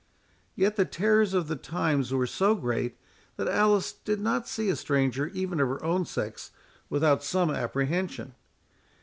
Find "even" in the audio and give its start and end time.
5.27-5.59